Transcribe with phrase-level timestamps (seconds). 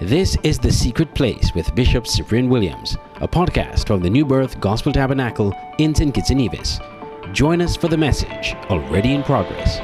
[0.00, 4.58] This is The Secret Place with Bishop Cyprian Williams, a podcast from the New Birth
[4.58, 6.12] Gospel Tabernacle in St.
[6.12, 6.80] Kitts and Nevis.
[7.30, 9.78] Join us for the message already in progress.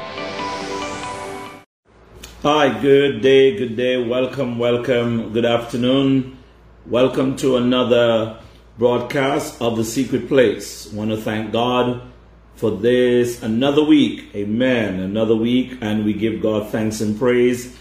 [2.43, 4.03] Hi, good day, good day.
[4.03, 6.38] Welcome, welcome, good afternoon.
[6.87, 8.40] Welcome to another
[8.79, 10.92] broadcast of The Secret Place.
[10.92, 12.03] I want to thank God
[12.56, 14.35] for this another week.
[14.35, 14.99] Amen.
[14.99, 17.77] Another week, and we give God thanks and praise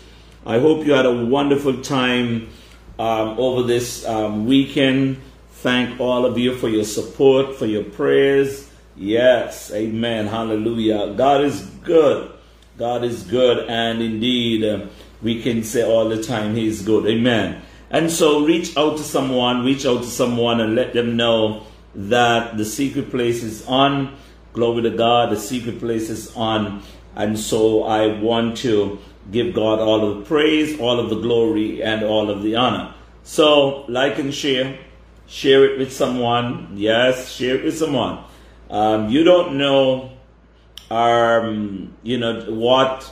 [0.45, 2.49] I hope you had a wonderful time
[2.97, 5.21] um, over this um, weekend.
[5.51, 8.69] Thank all of you for your support, for your prayers.
[8.95, 10.27] Yes, amen.
[10.27, 11.13] Hallelujah.
[11.15, 12.31] God is good.
[12.77, 14.87] God is good, and indeed, uh,
[15.21, 17.05] we can say all the time, He is good.
[17.07, 17.61] Amen.
[17.89, 21.63] And so, reach out to someone, reach out to someone, and let them know
[21.93, 24.15] that the secret place is on.
[24.53, 26.81] Glory to God, the secret place is on.
[27.15, 28.99] And so, I want to
[29.31, 32.93] give God all of the praise, all of the glory, and all of the honor.
[33.23, 34.77] So, like and share.
[35.27, 36.71] Share it with someone.
[36.73, 38.23] Yes, share it with someone.
[38.69, 40.11] Um, you don't know,
[40.89, 43.03] um, you know, what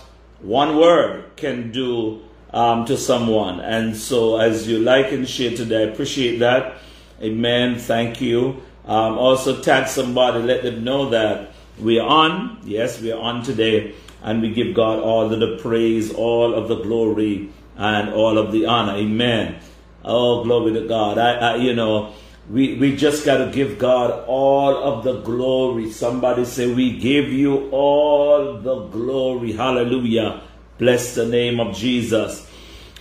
[0.42, 3.60] one word can do um, to someone.
[3.60, 6.78] And so, as you like and share today, I appreciate that.
[7.22, 7.78] Amen.
[7.78, 8.62] Thank you.
[8.86, 12.60] Um, also, tag somebody, let them know that we're on.
[12.64, 16.82] Yes, we're on today and we give God all of the praise, all of the
[16.82, 18.96] glory, and all of the honor.
[18.96, 19.60] Amen.
[20.04, 21.18] Oh, glory to God.
[21.18, 22.14] I, I you know,
[22.50, 25.92] we, we just got to give God all of the glory.
[25.92, 29.52] Somebody say, We give you all the glory.
[29.52, 30.42] Hallelujah.
[30.78, 32.50] Bless the name of Jesus.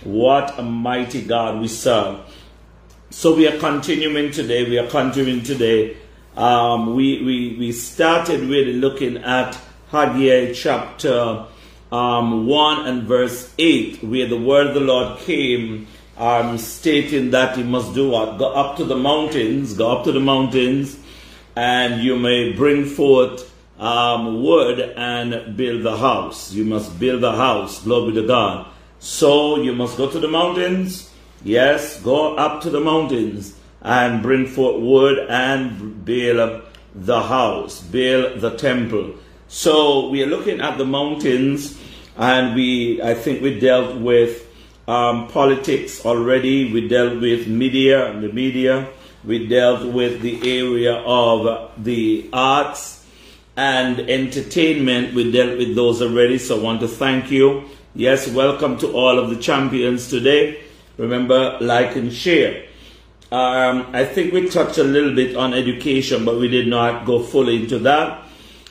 [0.03, 2.19] What a mighty God we serve.
[3.09, 4.63] So we are continuing today.
[4.69, 5.97] We are continuing today.
[6.35, 9.57] Um, we, we, we started really looking at
[9.89, 11.45] Haggai chapter
[11.93, 17.55] um, 1 and verse 8, where the word of the Lord came um, stating that
[17.55, 18.37] he must do what?
[18.37, 20.97] Go up to the mountains, go up to the mountains,
[21.55, 26.51] and you may bring forth um, wood and build the house.
[26.51, 27.81] You must build the house.
[27.83, 28.67] Glory to God.
[28.99, 31.09] So you must go to the mountains.
[31.43, 36.63] Yes, go up to the mountains and bring forth wood and build
[36.93, 39.13] the house, build the temple.
[39.49, 41.79] So we are looking at the mountains,
[42.17, 44.45] and we I think we dealt with
[44.89, 46.71] um, politics already.
[46.73, 48.89] We dealt with media, and the media.
[49.23, 53.05] We dealt with the area of the arts
[53.55, 55.15] and entertainment.
[55.15, 56.39] We dealt with those already.
[56.39, 57.63] So I want to thank you.
[57.95, 60.61] Yes, welcome to all of the champions today.
[60.97, 62.65] Remember, like and share.
[63.31, 67.23] Um, I think we touched a little bit on education, but we did not go
[67.23, 68.26] fully into that.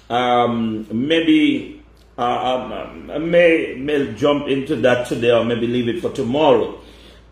[0.09, 1.83] Um, maybe
[2.19, 2.23] uh,
[3.13, 6.79] I may, may jump into that today or maybe leave it for tomorrow.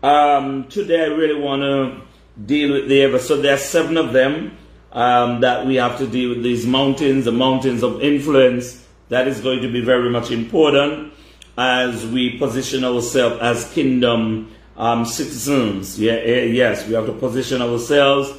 [0.03, 2.01] Um, today I really want to
[2.45, 3.17] deal with the ever.
[3.17, 4.57] so there are seven of them
[4.91, 8.85] um, that we have to deal with these mountains, the mountains of influence.
[9.09, 11.13] That is going to be very much important
[11.57, 15.99] as we position ourselves as kingdom um, citizens.
[15.99, 18.33] Yeah, eh, yes, we have to position ourselves.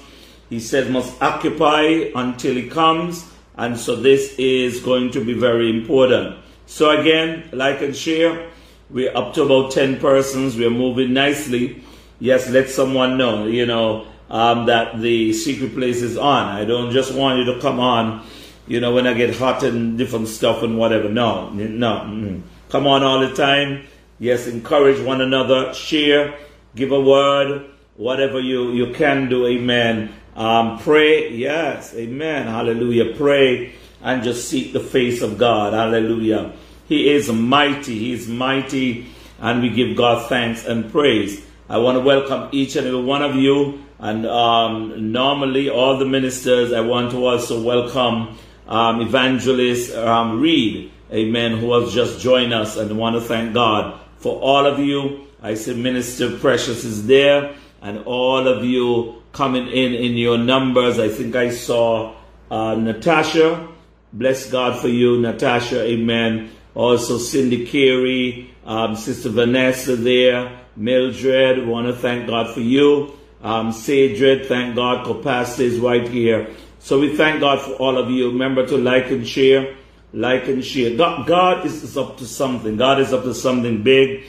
[0.50, 5.70] He said, must occupy until he comes and so this is going to be very
[5.70, 6.36] important.
[6.66, 8.50] So again, like and share.
[8.88, 10.56] We're up to about 10 persons.
[10.56, 11.82] We're moving nicely.
[12.20, 16.48] Yes, let someone know, you know, um, that the secret place is on.
[16.48, 18.24] I don't just want you to come on,
[18.66, 21.08] you know, when I get hot and different stuff and whatever.
[21.08, 22.00] No, no.
[22.06, 22.42] Mm.
[22.68, 23.86] Come on all the time.
[24.18, 25.74] Yes, encourage one another.
[25.74, 26.38] Share.
[26.74, 27.66] Give a word.
[27.96, 29.46] Whatever you, you can do.
[29.46, 30.14] Amen.
[30.36, 33.16] Um, pray, yes, amen, hallelujah.
[33.16, 36.52] Pray and just seek the face of God, hallelujah.
[36.86, 39.06] He is mighty, He is mighty,
[39.40, 41.42] and we give God thanks and praise.
[41.70, 46.04] I want to welcome each and every one of you, and um, normally all the
[46.04, 48.36] ministers, I want to also welcome
[48.68, 53.98] um, Evangelist um, Reed, amen, who has just joined us, and want to thank God
[54.18, 55.28] for all of you.
[55.42, 60.98] I see Minister Precious is there, and all of you coming in in your numbers.
[60.98, 62.16] I think I saw
[62.50, 63.68] uh, Natasha.
[64.12, 65.84] Bless God for you, Natasha.
[65.84, 66.50] Amen.
[66.74, 71.66] Also, Cindy Carey, um, Sister Vanessa there, Mildred.
[71.66, 73.12] Want to thank God for you.
[73.42, 75.06] Um, Sadred, thank God.
[75.06, 76.48] Copasta is right here.
[76.78, 78.30] So we thank God for all of you.
[78.30, 79.76] Remember to like and share.
[80.14, 80.96] Like and share.
[80.96, 82.76] God, God is, is up to something.
[82.76, 84.24] God is up to something big.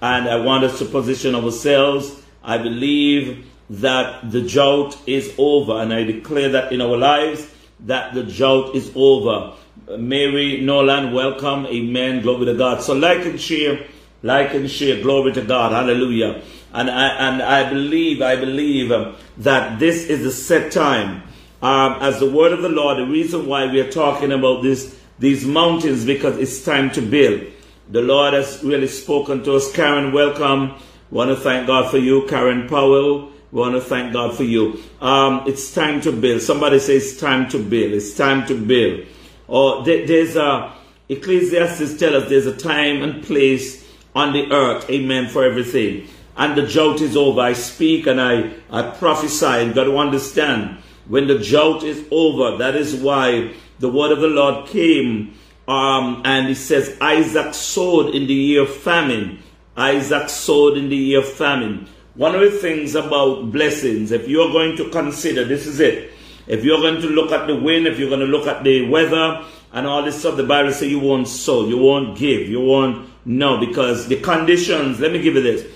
[0.00, 2.22] And I want us to position ourselves.
[2.44, 5.72] I believe that the drought is over.
[5.80, 7.50] And I declare that in our lives
[7.80, 9.54] that the drought is over.
[9.98, 11.66] Mary Nolan, welcome.
[11.66, 12.22] Amen.
[12.22, 12.82] Glory to God.
[12.82, 13.86] So like and share.
[14.22, 15.02] like and share.
[15.02, 15.72] Glory to God.
[15.72, 16.42] Hallelujah.
[16.72, 21.22] And I, and I believe, I believe um, that this is the set time.
[21.60, 24.98] Um, as the word of the Lord, the reason why we are talking about this,
[25.18, 27.42] these mountains, because it's time to build.
[27.90, 29.70] The Lord has really spoken to us.
[29.72, 30.74] Karen, welcome.
[31.10, 33.31] Want to thank God for you, Karen Powell.
[33.52, 34.82] Want to thank God for you.
[35.00, 36.40] Um, it's time to build.
[36.40, 37.92] Somebody says it's time to build.
[37.92, 39.06] It's time to build.
[39.46, 40.72] Or there, there's a
[41.10, 44.88] Ecclesiastes tell us there's a time and place on the earth.
[44.88, 46.08] Amen for everything.
[46.38, 47.42] And the drought is over.
[47.42, 49.44] I speak and I, I prophesy.
[49.44, 54.20] And got to understand when the drought is over, that is why the word of
[54.20, 55.34] the Lord came.
[55.68, 59.42] Um, and he says Isaac sowed in the year of famine.
[59.76, 61.88] Isaac sowed in the year of famine.
[62.14, 66.12] One of the things about blessings, if you're going to consider, this is it.
[66.46, 68.88] If you're going to look at the wind, if you're going to look at the
[68.88, 72.60] weather and all this stuff, the Bible says you won't sow, you won't give, you
[72.60, 75.66] won't no, because the conditions, let me give you this.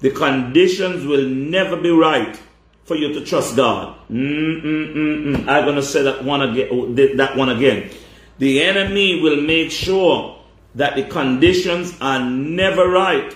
[0.00, 2.38] The conditions will never be right
[2.84, 3.96] for you to trust God.
[4.10, 5.48] Mm-mm-mm-mm.
[5.48, 7.90] I'm going to say that one again, that one again.
[8.38, 10.38] The enemy will make sure
[10.74, 13.34] that the conditions are never right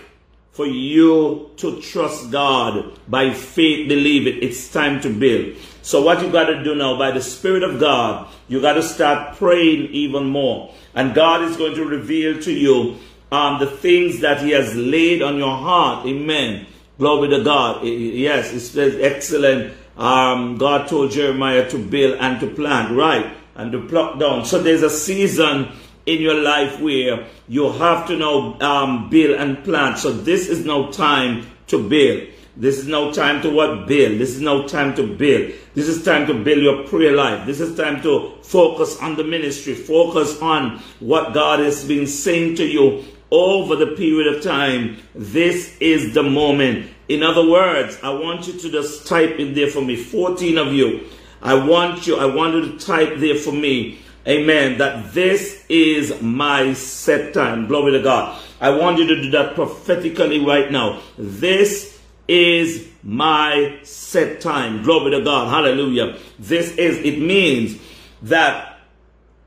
[0.53, 4.43] for you to trust God by faith, believe it.
[4.43, 5.57] It's time to build.
[5.83, 8.83] So what you got to do now by the Spirit of God, you got to
[8.83, 10.75] start praying even more.
[10.95, 12.97] And God is going to reveal to you
[13.33, 16.07] um, the things that He has laid on your heart.
[16.07, 16.67] Amen.
[16.99, 17.85] Glory to God.
[17.85, 19.73] Yes, it says excellent.
[19.97, 23.35] Um, God told Jeremiah to build and to plant, right?
[23.55, 24.45] And to pluck down.
[24.45, 25.73] So there's a season
[26.07, 29.99] in your life where you have to now um, build and plant.
[29.99, 32.29] So this is no time to build.
[32.57, 34.19] This is no time to what build.
[34.19, 35.53] This is no time to build.
[35.75, 37.47] This is time to build your prayer life.
[37.47, 39.75] This is time to focus on the ministry.
[39.75, 44.99] Focus on what God has been saying to you over the period of time.
[45.15, 46.91] This is the moment.
[47.09, 49.97] In other words, I want you to just type in there for me.
[49.97, 51.09] 14 of you.
[51.43, 54.01] I want you, I want you to type there for me.
[54.27, 54.79] Amen.
[54.79, 57.67] That this is my set time.
[57.67, 58.41] Glory to God.
[58.61, 61.01] I want you to do that prophetically right now.
[61.17, 64.83] This is my set time.
[64.83, 65.49] Glory to God.
[65.49, 66.19] Hallelujah.
[66.39, 67.81] This is, it means
[68.23, 68.79] that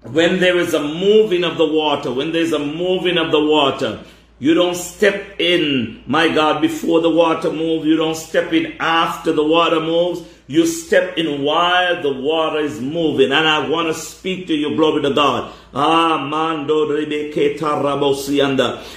[0.01, 4.03] when there is a moving of the water, when there's a moving of the water,
[4.39, 7.85] you don't step in, my God, before the water moves.
[7.85, 10.21] You don't step in after the water moves.
[10.47, 13.31] You step in while the water is moving.
[13.31, 15.53] And I want to speak to you, glory to God.
[15.75, 16.87] Ah, mando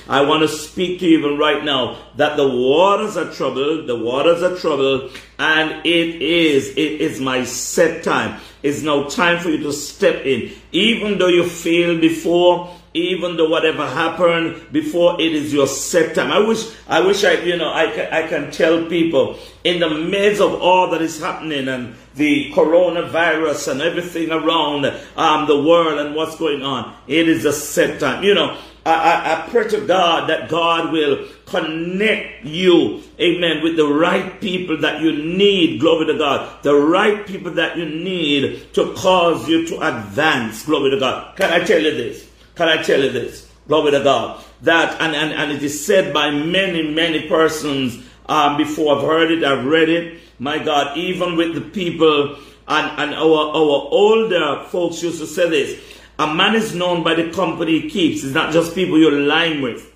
[0.08, 3.96] I want to speak to you even right now that the waters are troubled, the
[3.96, 8.38] waters are troubled, and it is, it is my set time.
[8.62, 10.52] It's now time for you to step in.
[10.72, 16.32] Even though you failed before, even though whatever happened before it is your set time.
[16.32, 19.90] I wish, I wish I, you know, I can, I can tell people in the
[19.90, 25.98] midst of all that is happening and the coronavirus and everything around um, the world
[25.98, 28.25] and what's going on, it is a set time.
[28.25, 33.76] You know, I, I, I pray to God that God will connect you, amen, with
[33.76, 38.72] the right people that you need, glory to God, the right people that you need
[38.75, 41.37] to cause you to advance, glory to God.
[41.37, 42.25] Can I tell you this?
[42.56, 43.49] Can I tell you this?
[43.69, 44.43] Glory to God.
[44.62, 49.31] That, and, and, and it is said by many, many persons um, before I've heard
[49.31, 50.20] it, I've read it.
[50.39, 52.36] My God, even with the people
[52.69, 55.82] and, and our, our older folks used to say this.
[56.19, 58.25] A man is known by the company he keeps.
[58.25, 59.93] It's not just people you're lying with.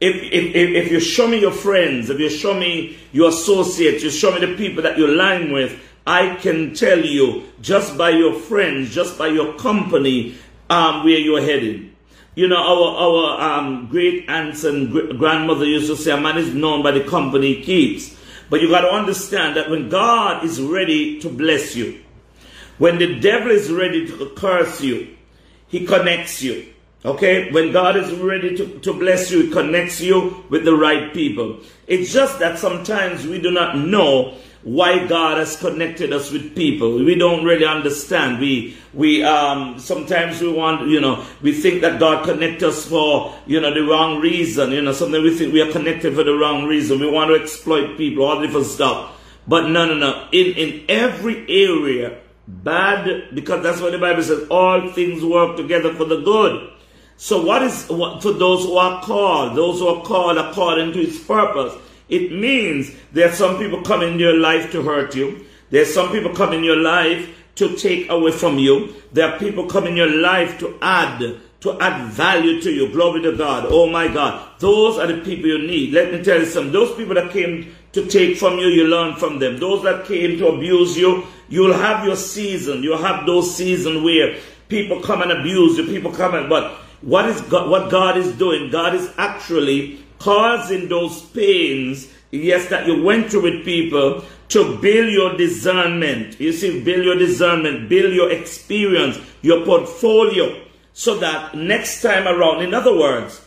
[0.00, 4.02] If, if, if, if you show me your friends, if you show me your associates,
[4.02, 8.10] you show me the people that you're lying with, I can tell you just by
[8.10, 10.36] your friends, just by your company,
[10.70, 11.93] um, where you're headed.
[12.34, 16.52] You know, our, our um, great aunts and grandmother used to say, a man is
[16.52, 18.16] known by the company he keeps.
[18.50, 22.02] But you got to understand that when God is ready to bless you,
[22.78, 25.16] when the devil is ready to curse you,
[25.68, 26.66] he connects you.
[27.04, 27.50] Okay?
[27.52, 31.60] When God is ready to, to bless you, he connects you with the right people.
[31.86, 36.96] It's just that sometimes we do not know why God has connected us with people.
[36.96, 38.40] We don't really understand.
[38.40, 43.34] We we um sometimes we want you know we think that God connect us for
[43.46, 44.72] you know the wrong reason.
[44.72, 46.98] You know something we think we are connected for the wrong reason.
[46.98, 49.20] We want to exploit people, all different stuff.
[49.46, 50.28] But no, no, no.
[50.32, 52.18] In in every area,
[52.48, 54.48] bad because that's what the Bible says.
[54.48, 56.70] All things work together for the good.
[57.18, 59.56] So what is what, for those who are called?
[59.56, 61.74] Those who are called according to His purpose.
[62.08, 65.46] It means there's some people come in your life to hurt you.
[65.70, 68.94] There's some people come in your life to take away from you.
[69.12, 72.92] There are people come in your life to add to add value to you.
[72.92, 73.66] Glory to God.
[73.70, 74.46] Oh my God.
[74.58, 75.94] Those are the people you need.
[75.94, 76.72] Let me tell you something.
[76.72, 79.58] Those people that came to take from you, you learn from them.
[79.58, 82.82] Those that came to abuse you, you'll have your season.
[82.82, 84.36] You'll have those seasons where
[84.68, 85.86] people come and abuse you.
[85.86, 88.70] People come and, but what is God, what God is doing?
[88.70, 95.12] God is actually causing those pains, yes, that you went through with people to build
[95.12, 96.40] your discernment.
[96.40, 100.64] You see, build your discernment, build your experience, your portfolio,
[100.94, 103.42] so that next time around, in other words,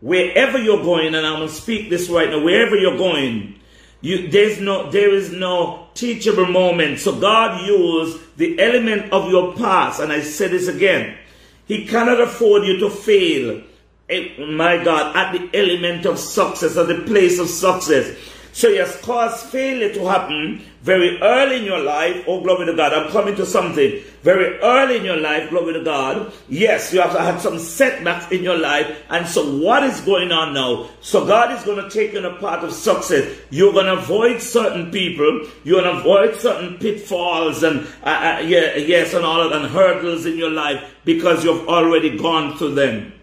[0.00, 3.58] wherever you're going, and I'm to speak this right now, wherever you're going,
[4.00, 7.00] you, there's no, there is no teachable moment.
[7.00, 11.16] So God used the element of your past, and I say this again.
[11.66, 13.62] He cannot afford you to fail.
[14.08, 18.14] Eh, my God, at the element of success, at the place of success.
[18.52, 22.22] So he has caused failure to happen very early in your life.
[22.28, 22.92] Oh, glory to God.
[22.92, 24.00] I'm coming to something.
[24.22, 26.32] Very early in your life, glory to God.
[26.48, 29.02] Yes, you have had some setbacks in your life.
[29.08, 30.88] And so what is going on now?
[31.00, 33.36] So God is going to take you in a path of success.
[33.50, 35.48] You're going to avoid certain people.
[35.64, 39.66] You're going to avoid certain pitfalls and, uh, uh, yeah, yes, and all of and
[39.66, 43.14] hurdles in your life because you've already gone through them.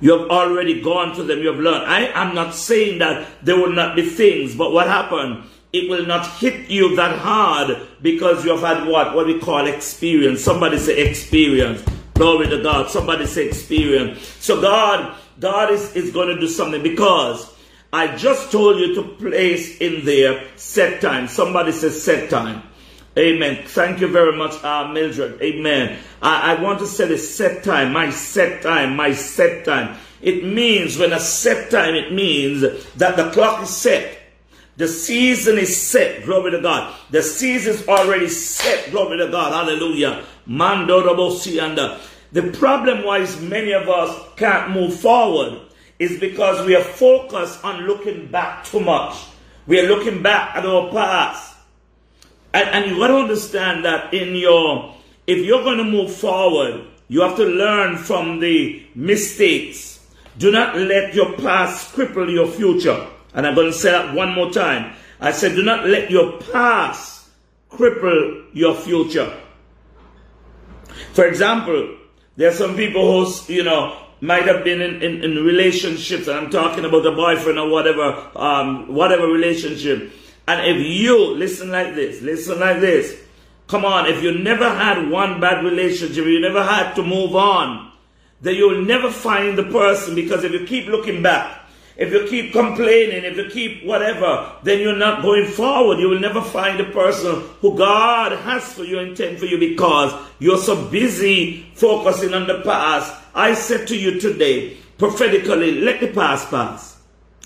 [0.00, 1.86] You have already gone to them, you have learned.
[1.86, 5.44] I am not saying that there will not be things, but what happened?
[5.72, 9.14] It will not hit you that hard because you have had what?
[9.14, 10.42] What we call experience.
[10.42, 11.82] Somebody say experience.
[12.14, 12.90] Glory to God.
[12.90, 14.20] Somebody say experience.
[14.40, 17.52] So God, God is, is going to do something because
[17.92, 21.28] I just told you to place in there set time.
[21.28, 22.62] Somebody says set time.
[23.16, 23.64] Amen.
[23.64, 25.40] Thank you very much, uh, Mildred.
[25.42, 25.98] Amen.
[26.22, 29.96] I, I want to say the set time, my set time, my set time.
[30.20, 32.62] It means when a set time, it means
[32.94, 34.18] that the clock is set.
[34.76, 36.24] The season is set.
[36.24, 36.94] Glory to God.
[37.10, 38.90] The season is already set.
[38.92, 39.52] Glory to God.
[39.52, 40.24] Hallelujah.
[40.46, 41.78] Mando and
[42.30, 45.62] the problem why many of us can't move forward
[45.98, 49.16] is because we are focused on looking back too much.
[49.66, 51.56] We are looking back at our past.
[52.58, 54.94] And, and you got to understand that in your,
[55.28, 60.04] if you're going to move forward, you have to learn from the mistakes.
[60.38, 63.06] Do not let your past cripple your future.
[63.32, 64.96] And I'm going to say that one more time.
[65.20, 67.28] I said, do not let your past
[67.70, 69.32] cripple your future.
[71.12, 71.96] For example,
[72.36, 76.36] there are some people who, you know, might have been in, in, in relationships, and
[76.36, 80.12] I'm talking about a boyfriend or whatever, um, whatever relationship
[80.48, 83.20] and if you listen like this, listen like this.
[83.66, 87.92] Come on, if you never had one bad relationship, you never had to move on,
[88.40, 91.60] then you'll never find the person because if you keep looking back,
[91.98, 95.98] if you keep complaining, if you keep whatever, then you're not going forward.
[95.98, 100.14] You will never find the person who God has for you, intend for you because
[100.38, 103.14] you're so busy focusing on the past.
[103.34, 107.02] I said to you today, prophetically, let the past pass.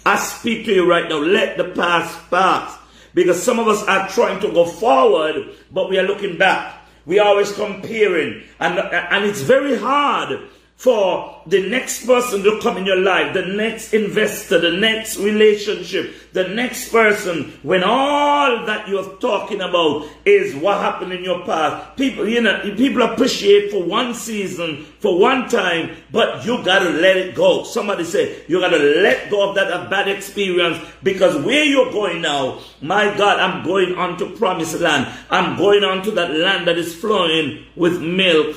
[0.07, 2.79] I speak to you right now, let the past pass.
[3.15, 6.87] Because some of us are trying to go forward, but we are looking back.
[7.05, 8.45] We are always comparing.
[8.61, 10.41] And, and it's very hard
[10.77, 16.13] for the next person to come in your life, the next investor, the next relationship,
[16.33, 21.97] the next person, when all that you're talking about is what happened in your past.
[21.97, 27.17] People, you know, people appreciate for one season, for one time, but you gotta let
[27.17, 27.63] it go.
[27.63, 32.61] Somebody say, you gotta let go of that bad experience because where you're going now,
[32.81, 35.09] my God, I'm going on to promised land.
[35.31, 38.57] I'm going on to that land that is flowing with milk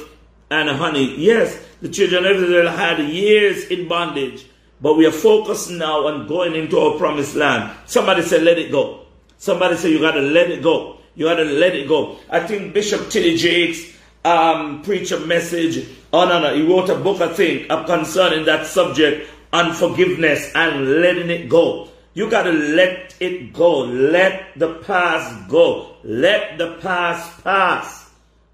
[0.49, 1.15] and honey.
[1.17, 4.45] Yes, the children of Israel had years in bondage,
[4.81, 7.75] but we are focused now on going into our promised land.
[7.85, 9.05] Somebody said, let it go.
[9.37, 10.97] Somebody said, you got to let it go.
[11.15, 12.17] You got to let it go.
[12.29, 13.37] I think Bishop T.D.
[13.37, 15.87] Jakes um, preached a message.
[16.11, 16.55] Oh, no, no.
[16.55, 21.89] He wrote a book, I think, concerning that subject, unforgiveness and letting it go.
[22.13, 23.79] You got to let it go.
[23.79, 25.95] Let the past go.
[26.03, 28.04] Let the past pass.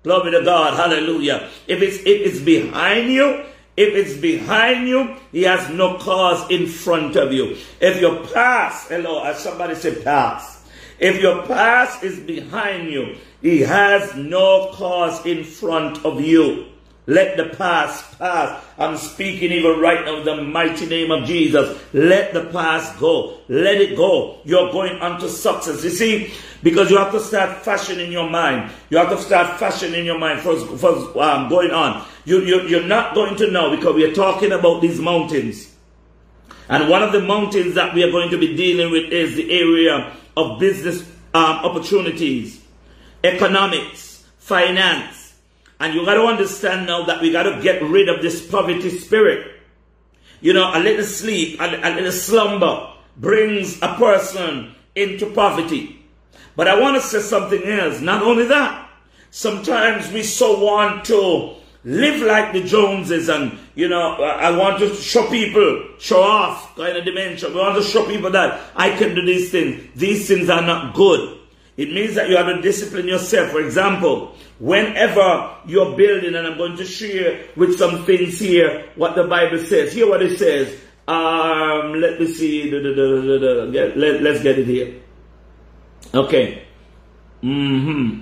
[0.04, 0.76] Glory to God.
[0.76, 1.50] Hallelujah.
[1.68, 3.46] If it's, if it's behind you,
[3.78, 7.58] if it's behind you, he has no cause in front of you.
[7.80, 10.66] If your past, hello, as somebody said past.
[11.00, 16.71] If your past is behind you, he has no cause in front of you.
[17.12, 18.64] Let the past pass.
[18.78, 21.78] I'm speaking even right now in the mighty name of Jesus.
[21.92, 23.40] Let the past go.
[23.50, 24.40] Let it go.
[24.46, 25.84] You're going on to success.
[25.84, 28.72] You see, because you have to start fashioning your mind.
[28.90, 32.08] You have to start fashioning your mind first, first um, going on.
[32.24, 35.70] You, you, you're not going to know because we are talking about these mountains.
[36.70, 39.52] And one of the mountains that we are going to be dealing with is the
[39.52, 41.04] area of business
[41.34, 42.64] um, opportunities,
[43.22, 45.21] economics, finance,
[45.82, 49.00] And you got to understand now that we got to get rid of this poverty
[49.00, 49.52] spirit.
[50.40, 56.06] You know, a little sleep, a, a little slumber brings a person into poverty.
[56.56, 58.00] But I want to say something else.
[58.00, 58.92] Not only that,
[59.32, 64.94] sometimes we so want to live like the Joneses and, you know, I want to
[64.94, 67.56] show people, show off kind of dimension.
[67.56, 69.82] We want to show people that I can do these things.
[69.96, 71.40] These things are not good.
[71.78, 73.52] It means that you have to discipline yourself.
[73.52, 79.16] For example, whenever you're building, and I'm going to share with some things here what
[79.16, 79.94] the Bible says.
[79.94, 80.78] Hear what it says.
[81.08, 82.70] Um, let me see.
[82.70, 85.02] Let, let's get it here.
[86.14, 86.66] Okay.
[87.42, 88.22] Hmm.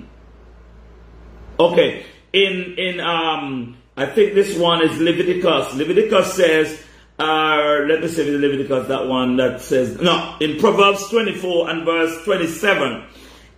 [1.58, 2.06] Okay.
[2.32, 5.74] In in um, I think this one is Leviticus.
[5.74, 6.84] Leviticus says.
[7.18, 12.24] Uh, let me see Leviticus, that one that says, no, in Proverbs 24 and verse
[12.24, 13.04] 27,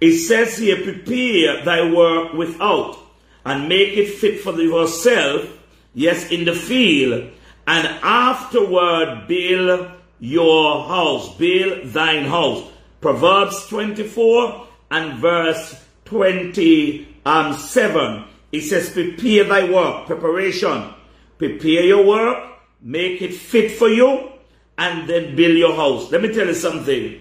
[0.03, 2.99] it says here, prepare thy work without
[3.45, 5.47] and make it fit for yourself,
[5.95, 7.31] yes, in the field,
[7.69, 12.69] and afterward build your house, build thine house.
[13.01, 18.25] Proverbs 24 and verse 27.
[18.51, 20.95] It says, prepare thy work, preparation.
[21.39, 22.45] Prepare your work,
[22.81, 24.33] make it fit for you,
[24.79, 26.11] and then build your house.
[26.11, 27.21] Let me tell you something.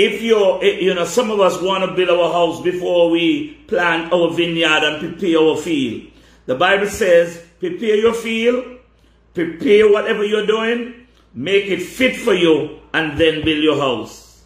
[0.00, 3.52] If you're, eh, you know, some of us want to build our house before we
[3.68, 6.10] plant our vineyard and prepare our field.
[6.46, 8.78] The Bible says, prepare your field,
[9.34, 14.42] prepare whatever you're doing, make it fit for you, and then build your house.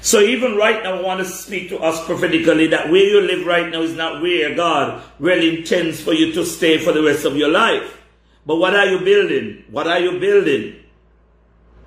[0.00, 3.46] So even right now, I want to speak to us prophetically that where you live
[3.46, 7.24] right now is not where God really intends for you to stay for the rest
[7.24, 8.02] of your life.
[8.44, 9.62] But what are you building?
[9.70, 10.74] What are you building?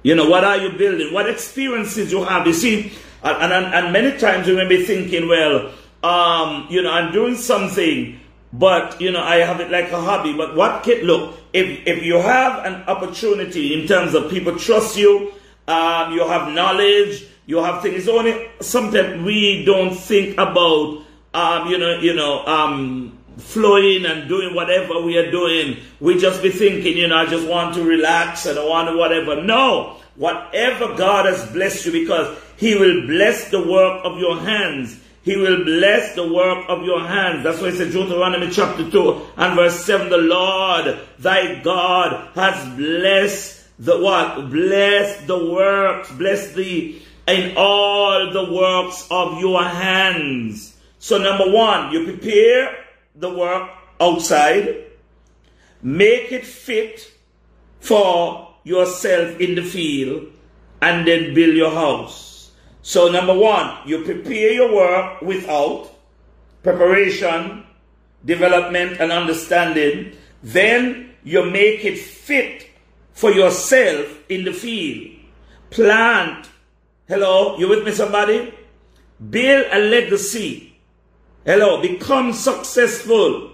[0.03, 1.13] You know, what are you building?
[1.13, 2.47] What experiences you have?
[2.47, 5.71] You see, and, and, and many times you may be thinking, well,
[6.03, 8.19] um, you know, I'm doing something,
[8.53, 10.33] but, you know, I have it like a hobby.
[10.33, 14.97] But what can, look, if, if you have an opportunity in terms of people trust
[14.97, 15.33] you,
[15.67, 21.77] um, you have knowledge, you have things, only sometimes we don't think about, um, you
[21.77, 25.77] know, you know, um, flowing and doing whatever we are doing.
[25.99, 28.97] We just be thinking, you know, I just want to relax and I want to
[28.97, 29.41] whatever.
[29.41, 34.99] No, whatever God has blessed you because He will bless the work of your hands.
[35.23, 37.43] He will bless the work of your hands.
[37.43, 40.09] That's why it says Deuteronomy chapter 2 and verse 7.
[40.09, 44.49] The Lord thy God has blessed the what?
[44.49, 46.11] Bless the works.
[46.11, 50.75] Bless thee in all the works of your hands.
[50.99, 52.75] So number one, you prepare
[53.19, 54.85] the work outside,
[55.81, 57.11] make it fit
[57.79, 60.27] for yourself in the field,
[60.81, 62.51] and then build your house.
[62.81, 65.91] So, number one, you prepare your work without
[66.63, 67.65] preparation,
[68.23, 70.15] development, and understanding.
[70.41, 72.69] Then you make it fit
[73.11, 75.19] for yourself in the field.
[75.69, 76.49] Plant.
[77.07, 78.53] Hello, you with me, somebody?
[79.29, 80.68] Build a legacy
[81.49, 83.49] Hello, become successful.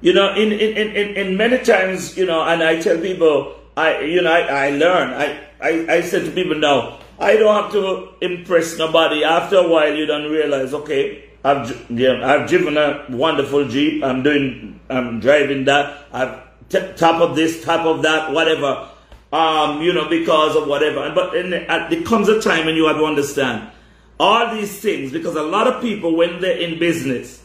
[0.00, 4.00] You know, in, in, in, in many times, you know, and I tell people, I,
[4.00, 5.10] you know, I, I learn.
[5.10, 9.22] I, I, I said to people now, I don't have to impress nobody.
[9.22, 14.02] After a while, you don't realize, okay, I've, yeah, I've driven a wonderful Jeep.
[14.02, 16.06] I'm doing, I'm driving that.
[16.10, 18.88] I've t- top of this, top of that, whatever.
[19.30, 21.12] Um, you know, because of whatever.
[21.14, 23.72] But in, there comes a time when you have to understand
[24.20, 27.42] all these things because a lot of people, when they're in business,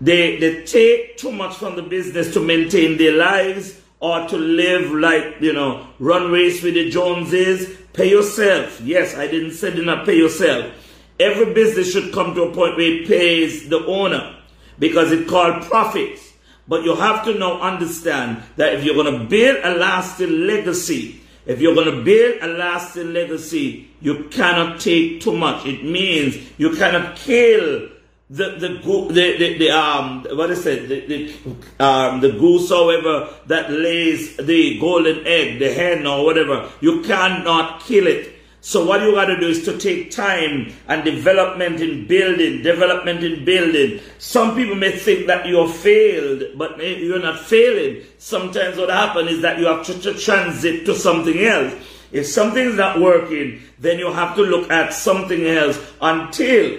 [0.00, 4.90] they, they take too much from the business to maintain their lives or to live
[4.92, 7.78] like, you know, run race with the Joneses.
[7.92, 8.80] Pay yourself.
[8.80, 10.74] Yes, I didn't say do not pay yourself.
[11.20, 14.36] Every business should come to a point where it pays the owner
[14.80, 16.32] because it's called profits.
[16.66, 21.20] But you have to now understand that if you're going to build a lasting legacy,
[21.46, 25.64] if you're going to build a lasting legacy, you cannot take too much.
[25.64, 27.88] It means you cannot kill
[28.28, 33.28] the the the, the, the um what is it the, the um the goose however
[33.46, 38.32] that lays the golden egg the hen or whatever you cannot kill it
[38.64, 43.24] so what you got to do is to take time and development in building, development
[43.24, 43.98] in building.
[44.18, 48.04] Some people may think that you're failed, but you're not failing.
[48.18, 51.74] Sometimes what happens is that you have to, to transit to something else.
[52.12, 56.78] If something is not working, then you have to look at something else until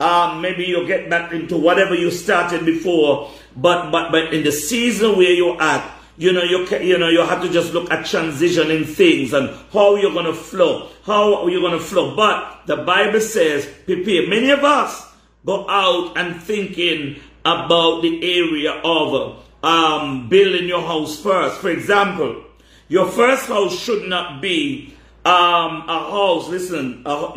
[0.00, 3.30] um, maybe you get back into whatever you started before.
[3.56, 7.22] But but but in the season where you're at, you know, you you know, you
[7.22, 11.78] have to just look at transitioning things and how you're to flow, how you're to
[11.78, 12.16] flow.
[12.16, 14.28] But the Bible says, prepare.
[14.28, 15.08] Many of us
[15.44, 21.60] go out and thinking, about the area of um, building your house first.
[21.60, 22.44] For example,
[22.92, 24.92] your first house should not be
[25.24, 27.32] um, a house, listen, a,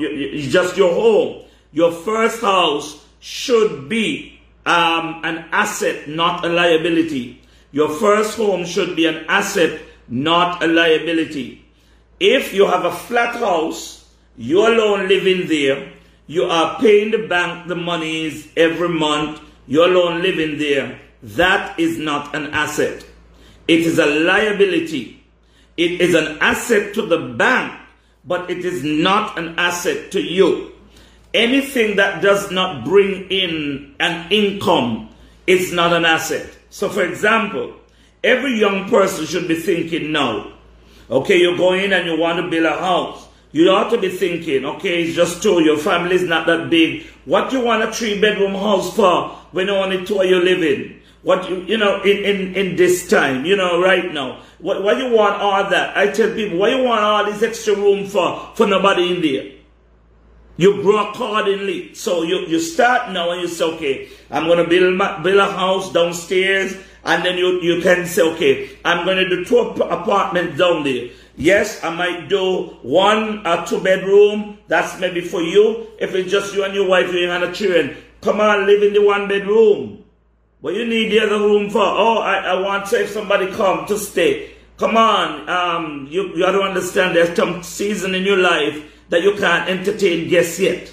[0.49, 1.45] just your home.
[1.71, 7.41] Your first house should be um, an asset, not a liability.
[7.71, 11.63] Your first home should be an asset, not a liability.
[12.19, 15.89] If you have a flat house, you alone living there,
[16.27, 21.97] you are paying the bank the monies every month, you alone living there, that is
[21.97, 23.05] not an asset.
[23.69, 25.14] It is a liability.
[25.77, 27.73] It is an asset to the bank,
[28.23, 30.71] but it is not an asset to you.
[31.33, 35.09] Anything that does not bring in an income
[35.47, 36.49] is not an asset.
[36.69, 37.73] So, for example,
[38.23, 40.53] every young person should be thinking now,
[41.09, 43.27] okay, you're going and you want to build a house.
[43.51, 47.05] You ought to be thinking, okay, it's just two, your family is not that big.
[47.25, 51.01] What you want a three bedroom house for when only two of you live in?
[51.25, 54.43] What you, you know, in, in, in this time, you know, right now.
[54.59, 55.97] What, what you want all that?
[55.97, 59.51] I tell people, what you want all this extra room for, for nobody in there?
[60.57, 61.95] You grow accordingly.
[61.95, 65.39] So you, you start now and you say, okay, I'm going to build, my, build
[65.39, 66.77] a house downstairs.
[67.03, 71.09] And then you, you can say, okay, I'm going to do two apartments down there.
[71.37, 74.59] Yes, I might do one or two bedroom.
[74.67, 75.87] That's maybe for you.
[75.97, 78.93] If it's just you and your wife, you and a children, come on, live in
[78.93, 80.04] the one bedroom.
[80.65, 81.83] What you need the other room for?
[81.83, 84.55] Oh, I, I want to if somebody come to stay.
[84.77, 89.21] Come on, um, you, you got to understand there's some season in your life that
[89.21, 90.91] you can't entertain guests yet.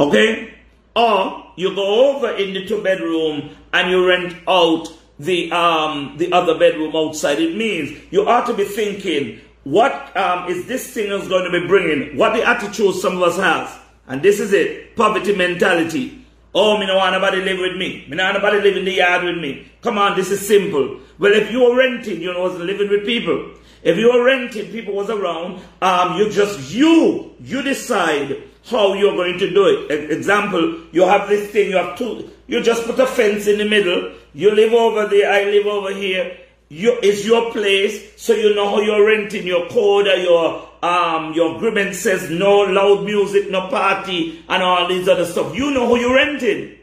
[0.00, 0.54] Okay?
[0.96, 6.32] Or you go over in the two bedroom and you rent out the um the
[6.32, 7.38] other bedroom outside.
[7.38, 11.60] It means you ought to be thinking, what um, is this thing is going to
[11.60, 12.16] be bringing?
[12.16, 16.25] What the attitude some of us have, and this is it: poverty mentality.
[16.58, 18.06] Oh, me no want nobody live with me.
[18.08, 19.70] Me no want nobody live in the yard with me.
[19.82, 21.00] Come on, this is simple.
[21.18, 23.52] Well, if you were renting, you know, wasn't living with people.
[23.82, 29.14] If you were renting, people was around, um, you just, you, you decide how you're
[29.14, 30.10] going to do it.
[30.10, 33.68] Example, you have this thing, you have two, you just put a fence in the
[33.68, 38.54] middle, you live over there, I live over here, you, it's your place, so you
[38.54, 43.50] know how you're renting your code or your, um, your agreement says no loud music,
[43.50, 45.54] no party, and all these other stuff.
[45.56, 46.76] You know who you're renting.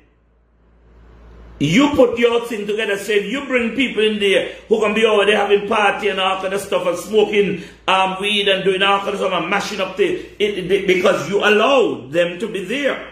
[1.60, 5.26] You put your thing together, say you bring people in there who can be over
[5.26, 9.00] there having party and all kind of stuff and smoking um, weed and doing all
[9.00, 12.66] kind of stuff and mashing up the it, it, because you allow them to be
[12.66, 13.10] there.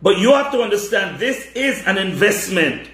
[0.00, 2.88] But you have to understand this is an investment.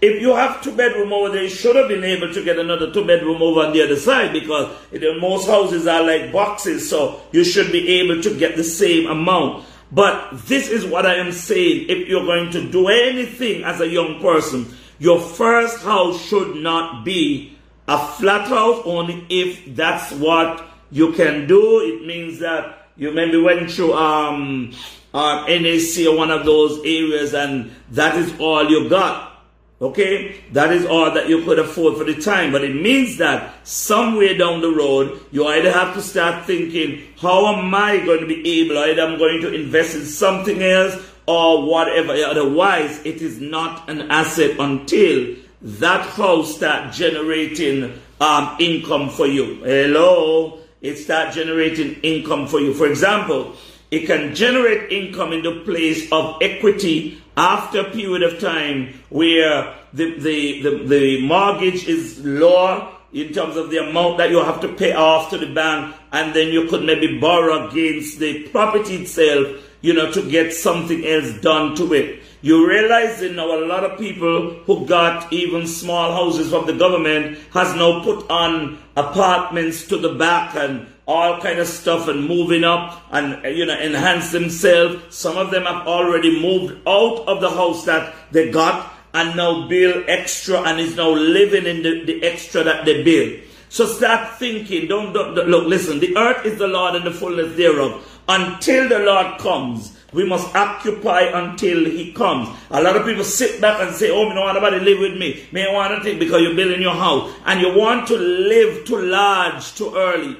[0.00, 2.92] If you have two bedroom over there, you should have been able to get another
[2.92, 4.76] two bedroom over on the other side because
[5.20, 9.64] most houses are like boxes, so you should be able to get the same amount.
[9.90, 11.86] But this is what I am saying.
[11.88, 14.66] If you're going to do anything as a young person,
[14.98, 17.56] your first house should not be
[17.88, 21.80] a flat house only if that's what you can do.
[21.80, 24.72] It means that you maybe went through um,
[25.14, 29.35] uh, NAC or one of those areas and that is all you got.
[29.78, 33.66] Okay, that is all that you could afford for the time, but it means that
[33.66, 38.26] somewhere down the road, you either have to start thinking, how am I going to
[38.26, 42.12] be able, either I'm going to invest in something else or whatever.
[42.12, 49.56] Otherwise, it is not an asset until that house start generating um, income for you.
[49.56, 52.72] Hello, it start generating income for you.
[52.72, 53.54] For example,
[53.90, 59.74] it can generate income in the place of equity after a period of time where
[59.92, 64.60] the, the, the, the, mortgage is lower in terms of the amount that you have
[64.60, 68.96] to pay off to the bank, and then you could maybe borrow against the property
[68.96, 69.48] itself,
[69.80, 72.20] you know, to get something else done to it.
[72.42, 76.74] You realize that now a lot of people who got even small houses from the
[76.74, 82.26] government has now put on apartments to the back and all kind of stuff and
[82.26, 85.14] moving up and you know enhance themselves.
[85.14, 89.66] Some of them have already moved out of the house that they got and now
[89.68, 93.40] build extra and is now living in the, the extra that they build.
[93.68, 94.88] So start thinking.
[94.88, 95.66] Don't, don't, don't look.
[95.66, 96.00] Listen.
[96.00, 98.04] The earth is the Lord and the fullness thereof.
[98.28, 102.48] Until the Lord comes, we must occupy until He comes.
[102.70, 105.16] A lot of people sit back and say, "Oh, me don't want nobody live with
[105.16, 105.46] me.
[105.52, 109.00] Me want to think because you're building your house and you want to live too
[109.00, 110.36] large too early."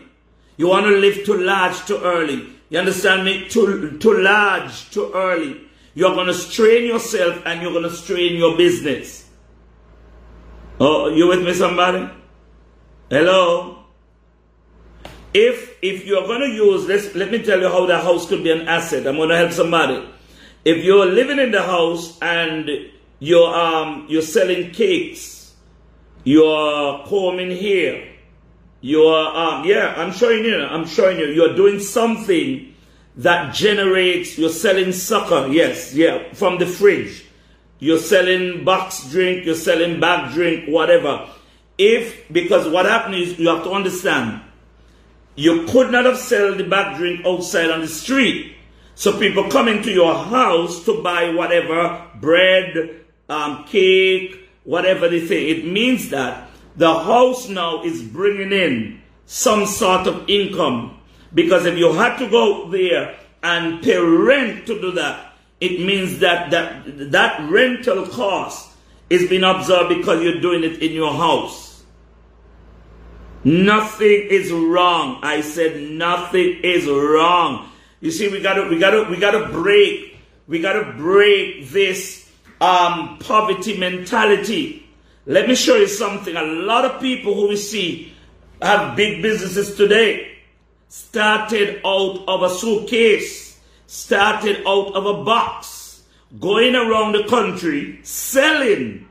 [0.57, 2.49] You want to live too large too early.
[2.69, 3.49] You understand me?
[3.49, 5.61] Too, too large too early.
[5.95, 9.29] You're going to strain yourself and you're going to strain your business.
[10.79, 12.11] Oh, you with me, somebody?
[13.09, 13.85] Hello?
[15.33, 18.43] If if you're going to use this, let me tell you how the house could
[18.43, 19.07] be an asset.
[19.07, 20.07] I'm going to help somebody.
[20.65, 22.69] If you're living in the house and
[23.19, 25.55] you're um you're selling cakes,
[26.25, 28.16] you're combing hair,
[28.87, 32.73] you're um yeah, I'm showing you, I'm showing you, you're doing something
[33.17, 37.25] that generates you're selling sucker, yes, yeah, from the fridge.
[37.81, 41.29] You're selling box drink, you're selling bag drink, whatever.
[41.77, 44.43] If because what happened is you have to understand
[45.35, 48.55] you could not have sold the bag drink outside on the street.
[48.95, 55.49] So people come into your house to buy whatever bread, um, cake, whatever they say.
[55.49, 61.01] It means that the house now is bringing in some sort of income.
[61.35, 66.19] Because if you had to go there and pay rent to do that, it means
[66.21, 68.71] that that, that rental cost
[69.09, 71.85] is being absorbed because you're doing it in your house.
[73.45, 75.21] Nothing is wrong.
[75.23, 77.71] I said nothing is wrong.
[78.01, 83.79] You see, we gotta, we gotta, we gotta break, we gotta break this um, poverty
[83.79, 84.86] mentality.
[85.27, 86.37] Let me show you something.
[86.37, 88.13] A lot of people who we see
[88.63, 90.39] have big businesses today
[90.89, 93.59] started out of a suitcase,
[93.89, 96.05] started out of a box,
[96.39, 99.09] going around the country selling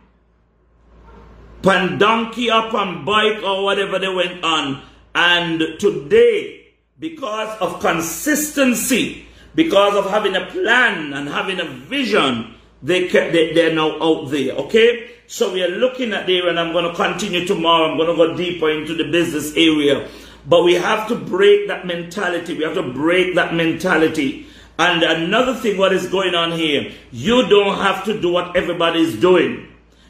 [1.61, 4.83] pan donkey up on bike or whatever they went on.
[5.13, 13.09] And today, because of consistency, because of having a plan and having a vision, they,
[13.09, 14.53] they, they're now out there.
[14.53, 15.14] Okay?
[15.27, 17.89] So we are looking at there, and I'm going to continue tomorrow.
[17.89, 20.07] I'm going to go deeper into the business area.
[20.47, 22.55] But we have to break that mentality.
[22.55, 24.45] We have to break that mentality.
[24.77, 29.01] And another thing, what is going on here, you don't have to do what everybody
[29.01, 29.67] is doing.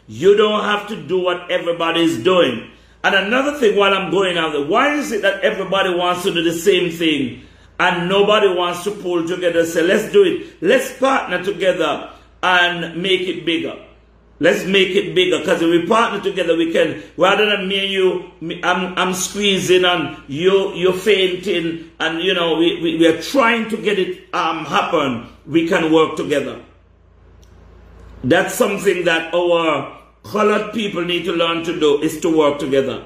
[0.08, 2.71] You don't have to do what everybody is doing.
[3.04, 6.34] And another thing while I'm going out there, why is it that everybody wants to
[6.34, 7.43] do the same thing
[7.80, 10.62] and nobody wants to pull together say, let's do it.
[10.62, 13.75] Let's partner together and make it bigger.
[14.39, 17.91] Let's make it bigger because if we partner together, we can, rather than me and
[17.91, 23.21] you, I'm, I'm squeezing and you, you're fainting and, you know, we, we, we are
[23.21, 25.30] trying to get it um, happen.
[25.45, 26.62] We can work together.
[28.26, 33.06] That's something that our colored people need to learn to do is to work together.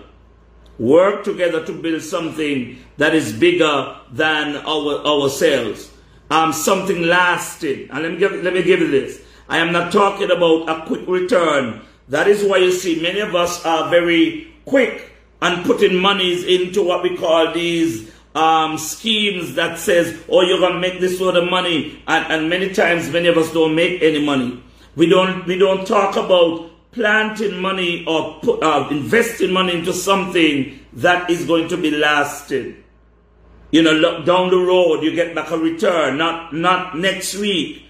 [0.79, 5.91] Work together to build something that is bigger than our, ourselves.
[6.31, 7.89] Um, something lasting.
[7.91, 9.21] And let me give, let me give you this.
[9.49, 11.81] I am not talking about a quick return.
[12.07, 16.83] That is why you see many of us are very quick and putting monies into
[16.83, 21.35] what we call these um, schemes that says, oh, you're going to make this sort
[21.35, 22.01] of money.
[22.07, 24.63] And, and many times, many of us don't make any money.
[24.95, 30.79] We don't, we don't talk about planting money or put, uh, investing money into something
[30.93, 32.83] that is going to be lasting.
[33.71, 37.85] You know, look down the road, you get back a return, not, not next week.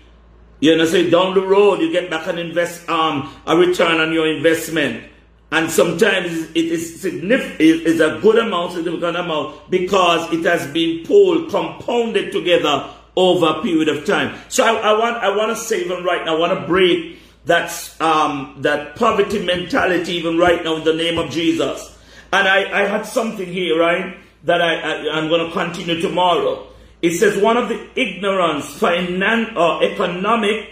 [0.59, 4.11] You know, say down the road, you get back an invest, um, a return on
[4.11, 5.05] your investment.
[5.51, 11.05] And sometimes it is significant, it's a good amount, significant amount, because it has been
[11.05, 14.39] pulled, compounded together over a period of time.
[14.49, 17.17] So I, I want I want to say even right now, I want to break
[17.45, 21.97] that um, that poverty mentality even right now in the name of Jesus.
[22.31, 26.67] And I, I had something here, right, that I, I I'm going to continue tomorrow.
[27.01, 30.69] It says one of the ignorance, finance or economic,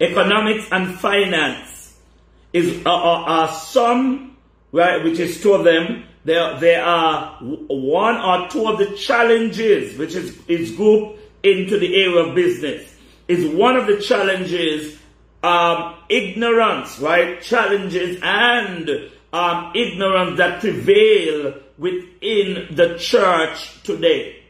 [0.00, 1.98] economics and finance
[2.52, 4.36] is uh, uh, are some
[4.72, 6.04] right, which is two of them.
[6.24, 11.94] There, there are one or two of the challenges, which is, is grouped into the
[11.94, 12.96] area of business
[13.28, 14.98] is one of the challenges
[15.42, 17.40] um, ignorance, right?
[17.42, 24.42] Challenges and um, ignorance that prevail within the church today.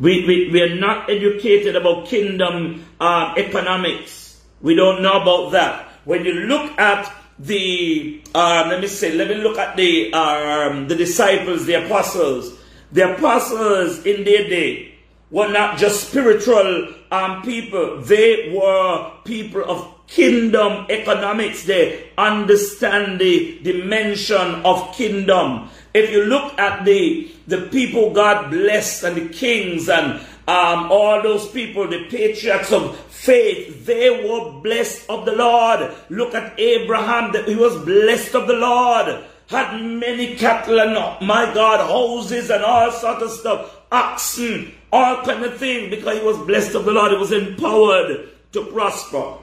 [0.00, 4.40] We, we, we are not educated about kingdom um, economics.
[4.62, 5.88] We don't know about that.
[6.04, 10.88] When you look at the, um, let me say, let me look at the, um,
[10.88, 12.58] the disciples, the apostles.
[12.92, 14.90] The apostles in their day,
[15.30, 21.64] were not just spiritual um, people, they were people of kingdom economics.
[21.64, 25.70] They understand the dimension of kingdom.
[25.92, 31.22] If you look at the, the people God blessed and the kings and um, all
[31.22, 35.92] those people, the patriarchs of faith, they were blessed of the Lord.
[36.08, 39.24] Look at Abraham, he was blessed of the Lord.
[39.48, 40.94] Had many cattle and
[41.26, 46.24] my God, houses and all sort of stuff, oxen, all kind of things because he
[46.24, 47.10] was blessed of the Lord.
[47.10, 49.38] He was empowered to prosper.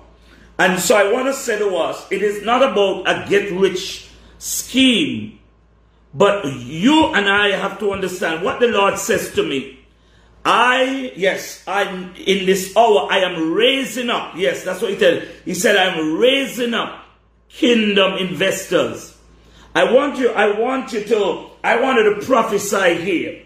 [0.59, 4.09] And so I want to say to us, it is not about a get rich
[4.39, 5.39] scheme,
[6.17, 9.85] but you and I have to understand what the Lord says to me.
[10.43, 14.33] I, yes, I'm in this hour, I am raising up.
[14.35, 15.29] Yes, that's what he said.
[15.45, 17.03] He said, I'm raising up
[17.49, 19.15] kingdom investors.
[19.75, 23.43] I want you, I want you to, I wanted to prophesy here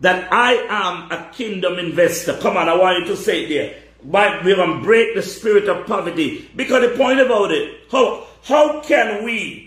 [0.00, 2.38] that I am a kingdom investor.
[2.38, 3.82] Come on, I want you to say it there.
[4.04, 6.48] But we're to break the spirit of poverty.
[6.54, 9.63] Because the point about it, how, how can we,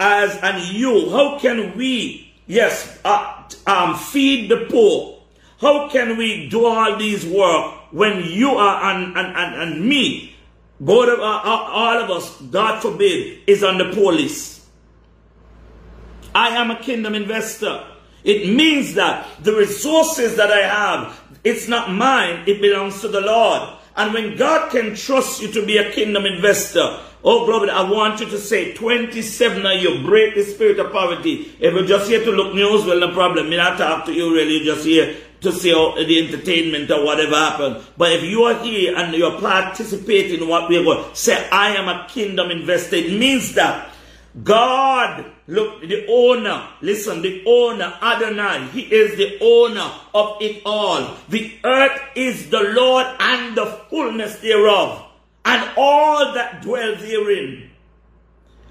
[0.00, 5.22] as and you, how can we, yes, uh, um, feed the poor?
[5.60, 10.34] How can we do all these work when you are and, and, and, and me,
[10.82, 14.66] God, uh, uh, all of us, God forbid, is on the police?
[16.34, 17.84] I am a kingdom investor.
[18.24, 23.20] It means that the resources that I have, it's not mine, it belongs to the
[23.20, 23.76] Lord.
[23.96, 28.20] And when God can trust you to be a kingdom investor, oh glory, I want
[28.20, 31.52] you to say 27 now, you break the spirit of poverty.
[31.60, 33.48] If you're just here to look news, well, no problem.
[33.48, 37.82] Me not talk to you really, just here to see the entertainment or whatever happened.
[37.96, 41.88] But if you are here and you're participating in what we're going, say, I am
[41.88, 42.96] a kingdom investor.
[42.96, 43.90] It means that
[44.44, 51.16] God, look, the owner, listen, the owner, Adonai, he is the owner of it all.
[51.28, 55.04] The earth is the Lord and the fullness thereof,
[55.44, 57.70] and all that dwell therein.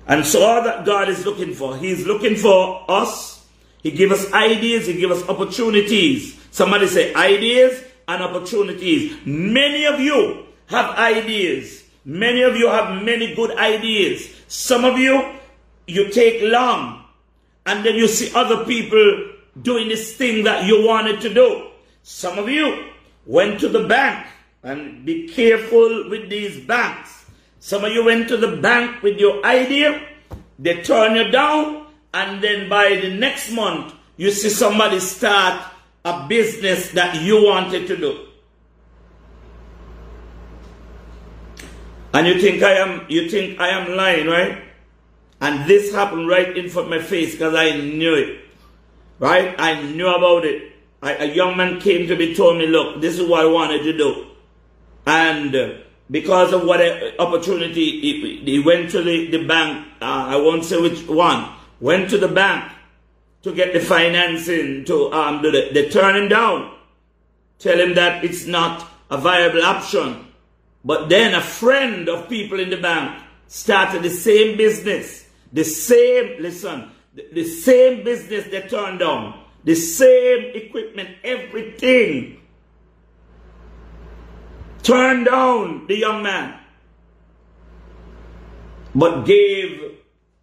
[0.08, 3.46] And so all that God is looking for, He is looking for us.
[3.84, 6.40] He give us ideas, He give us opportunities.
[6.52, 9.16] Somebody say ideas and opportunities.
[9.26, 11.84] Many of you have ideas.
[12.06, 14.34] Many of you have many good ideas.
[14.48, 15.36] Some of you
[15.86, 17.04] you take long
[17.66, 21.70] and then you see other people doing this thing that you wanted to do.
[22.04, 22.86] Some of you
[23.26, 24.26] went to the bank
[24.64, 27.26] and be careful with these banks.
[27.60, 30.02] Some of you went to the bank with your idea,
[30.58, 35.62] they turn you down, and then by the next month, you see somebody start
[36.04, 38.26] a business that you wanted to do.
[42.14, 44.64] And you think I am you think I am lying, right?
[45.42, 48.46] And this happened right in front of my face because I knew it.
[49.20, 49.56] Right?
[49.60, 50.74] I knew about it.
[51.02, 53.84] I, a young man came to me, told me, look, this is what I wanted
[53.84, 54.29] to do.
[55.10, 56.80] And because of what
[57.20, 62.12] opportunity, he, he, went to the, the bank, uh, I won't say which one, went
[62.12, 62.72] to the bank
[63.42, 66.76] to get the financing to um, do the, they turn him down.
[67.58, 70.28] Tell him that it's not a viable option.
[70.86, 76.42] But then a friend of people in the bank started the same business the same,
[76.42, 82.39] listen, the, the same business they turned down, the same equipment, everything.
[84.84, 86.58] Turned down the young man,
[88.96, 89.98] but gave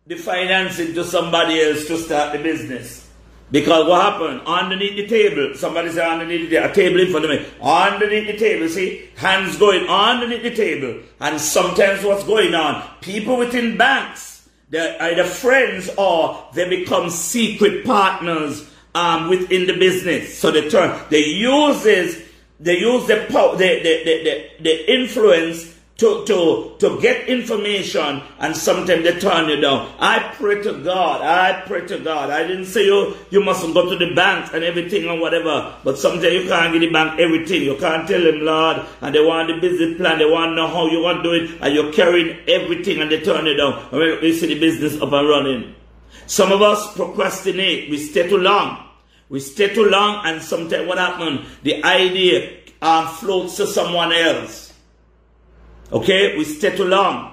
[0.06, 3.08] the financing to somebody else to start the business.
[3.50, 4.42] Because what happened?
[4.46, 7.46] Underneath the table, somebody said underneath the a table in front of me.
[7.62, 11.00] Underneath the table, see, hands going underneath the table.
[11.20, 12.88] And sometimes what's going on?
[13.00, 14.36] People within banks
[14.68, 20.36] they're either friends or they become secret partners um, within the business.
[20.36, 22.20] So they turn, they uses
[22.58, 28.54] they use the power, the, the, the, the, influence to, to, to get information and
[28.56, 29.92] sometimes they turn you down.
[29.98, 31.22] I pray to God.
[31.22, 32.30] I pray to God.
[32.30, 35.74] I didn't say you, you mustn't go to the bank and everything or whatever.
[35.84, 37.62] But sometimes you can't give the bank everything.
[37.62, 40.18] You can't tell them, Lord, and they want the business plan.
[40.18, 41.58] They want to know how you want to do it.
[41.62, 43.88] And you're carrying everything and they turn you down.
[43.90, 45.74] And when you see the business up and running.
[46.26, 47.90] Some of us procrastinate.
[47.90, 48.85] We stay too long.
[49.28, 51.46] We stay too long and sometimes what happens?
[51.62, 54.66] The idea um, floats to someone else
[55.92, 57.32] Okay, we stay too long.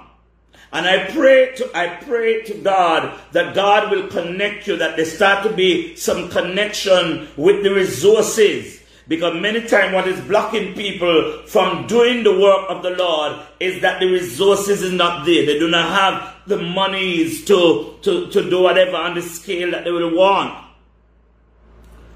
[0.71, 5.05] And I pray to I pray to God that God will connect you, that there
[5.05, 8.81] start to be some connection with the resources.
[9.07, 13.81] Because many times what is blocking people from doing the work of the Lord is
[13.81, 15.45] that the resources is not there.
[15.45, 19.83] They do not have the monies to, to, to do whatever on the scale that
[19.83, 20.62] they will want.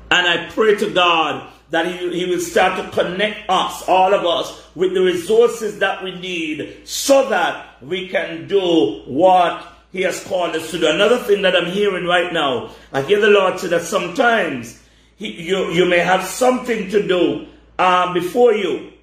[0.10, 4.26] And I pray to God that he, he will start to connect us, all of
[4.26, 10.24] us, with the resources that we need so that we can do what he has
[10.24, 10.88] called us to do.
[10.88, 14.82] Another thing that I'm hearing right now, I hear the Lord say that sometimes
[15.18, 17.48] he, you, you may have something to do
[17.80, 18.94] uh, before you.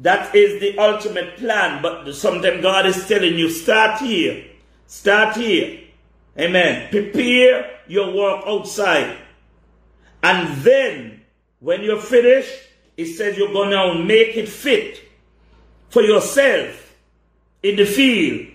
[0.00, 1.82] That is the ultimate plan.
[1.82, 4.44] But sometimes God is telling you, start here.
[4.86, 5.80] Start here.
[6.38, 6.90] Amen.
[6.90, 9.16] Prepare your work outside.
[10.22, 11.22] And then
[11.60, 12.52] when you're finished,
[12.96, 15.02] it says you're going to make it fit
[15.88, 16.94] for yourself
[17.62, 18.48] in the field.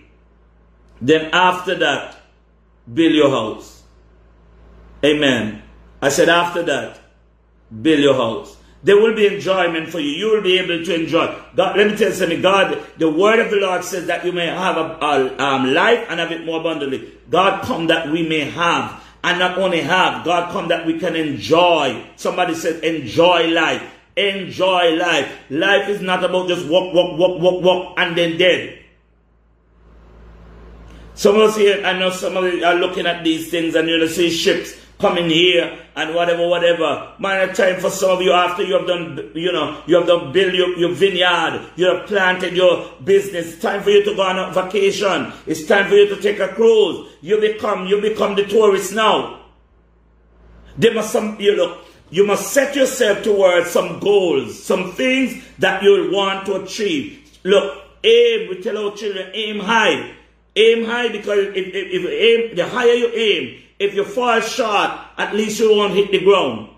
[1.02, 2.18] Then after that,
[2.92, 3.84] build your house.
[5.04, 5.62] Amen.
[6.02, 7.00] I said after that,
[7.82, 8.58] build your house.
[8.84, 10.12] There will be enjoyment for you.
[10.12, 11.36] You will be able to enjoy.
[11.56, 12.42] God, let me tell you something.
[12.42, 16.06] God, the word of the Lord says that you may have a, a um, life
[16.08, 17.12] and have it more abundantly.
[17.30, 19.04] God come that we may have.
[19.26, 22.06] And not only have, God come that we can enjoy.
[22.16, 23.82] Somebody said enjoy life.
[24.16, 25.36] Enjoy life.
[25.50, 28.78] Life is not about just walk, walk, walk, walk, walk, and then dead.
[31.16, 33.90] Some of us here, I know some of you are looking at these things and
[33.90, 37.14] you're going to see ships coming here and whatever, whatever.
[37.20, 40.32] Man, time for some of you after you have done, you know, you have done
[40.32, 43.54] build your, your vineyard, you have planted your business.
[43.54, 45.32] It's time for you to go on a vacation.
[45.46, 47.08] It's time for you to take a cruise.
[47.22, 49.46] You become, you become the tourist now.
[50.78, 55.84] There must some, you look, you must set yourself towards some goals, some things that
[55.84, 57.40] you'll want to achieve.
[57.44, 60.16] Look, aim, we tell our children, aim high.
[60.56, 64.92] Aim high because if, if, if aim, the higher you aim, if you fall short,
[65.18, 66.70] at least you won't hit the ground.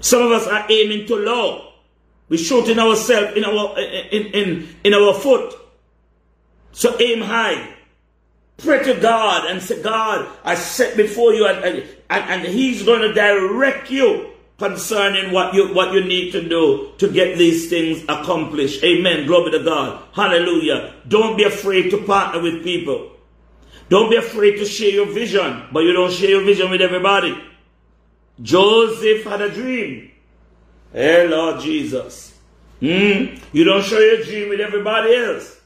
[0.00, 1.72] Some of us are aiming too low.
[2.28, 5.54] We're shooting ourselves in our in, in, in our foot.
[6.72, 7.74] So aim high.
[8.58, 13.00] Pray to God and say, God, I set before you and, and, and He's going
[13.00, 18.02] to direct you concerning what you what you need to do to get these things
[18.04, 18.84] accomplished.
[18.84, 19.26] Amen.
[19.26, 20.02] Glory to God.
[20.12, 20.94] Hallelujah.
[21.08, 23.10] Don't be afraid to partner with people.
[23.88, 27.36] Don't be afraid to share your vision, but you don't share your vision with everybody.
[28.42, 30.10] Joseph had a dream.
[30.92, 32.38] Hey, Lord Jesus.
[32.80, 35.60] Mm, you don't share your dream with everybody else.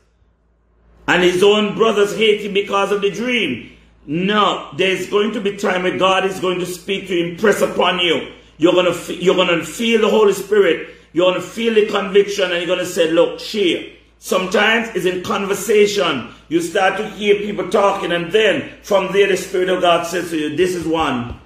[1.06, 3.72] And his own brothers hate him because of the dream.
[4.06, 7.98] No, there's going to be time where God is going to speak to impress upon
[7.98, 8.32] you.
[8.58, 10.88] You're gonna you're gonna feel the Holy Spirit.
[11.12, 13.84] You're gonna feel the conviction, and you're gonna say, "Look, share."
[14.18, 16.32] Sometimes it's in conversation.
[16.48, 20.30] You start to hear people talking, and then from there, the Spirit of God says
[20.30, 21.38] to you, This is one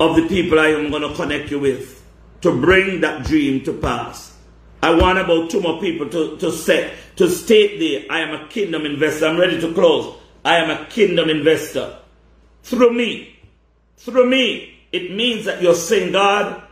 [0.00, 2.02] of the people I am going to connect you with
[2.40, 4.36] to bring that dream to pass.
[4.82, 8.48] I want about two more people to, to say, to state there, I am a
[8.48, 9.26] kingdom investor.
[9.26, 10.16] I'm ready to close.
[10.44, 11.98] I am a kingdom investor.
[12.62, 13.38] Through me,
[13.98, 16.62] through me, it means that you're saying, God,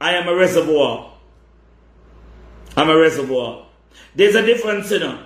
[0.00, 1.12] I am a reservoir.
[2.76, 3.63] I'm a reservoir.
[4.14, 5.22] There's a difference, you know.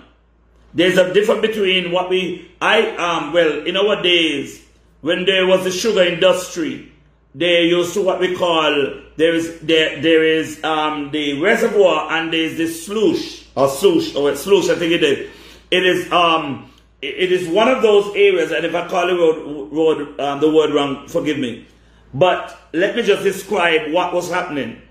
[0.75, 4.65] There's a difference between what we, I, um, well, in our days,
[5.01, 6.93] when there was the sugar industry,
[7.35, 12.33] they used to what we call, there is, there, there is, um, the reservoir and
[12.33, 15.31] there's the sluice, or sluice, or sluice, I think it is.
[15.71, 19.73] It is, um, it is one of those areas, and if I call the road,
[19.73, 21.67] road um, the word wrong, forgive me.
[22.13, 24.83] But let me just describe what was happening.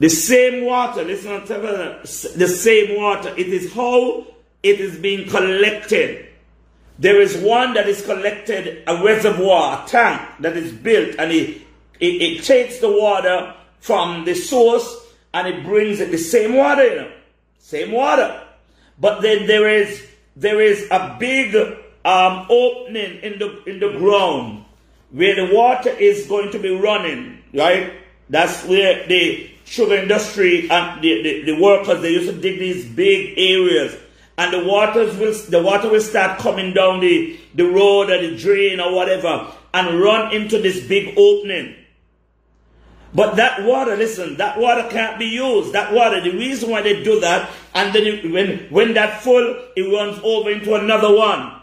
[0.00, 4.26] The same water, listen to the same water, it is how
[4.62, 6.26] it is being collected.
[6.98, 11.62] There is one that is collected, a reservoir, a tank that is built, and it,
[12.00, 16.84] it, it takes the water from the source and it brings it the same water,
[16.84, 17.12] you know,
[17.58, 18.42] same water.
[18.98, 21.54] But then there is there is a big
[22.04, 24.64] um, opening in the in the ground
[25.10, 27.92] where the water is going to be running, right?
[28.30, 32.86] That's where the sugar industry and the, the, the, workers they used to dig these
[32.86, 33.96] big areas
[34.38, 38.36] and the waters will the water will start coming down the, the road or the
[38.36, 41.74] drain or whatever and run into this big opening.
[43.12, 45.72] But that water, listen, that water can't be used.
[45.72, 49.56] That water, the reason why they do that, and then it, when when that full,
[49.74, 51.59] it runs over into another one.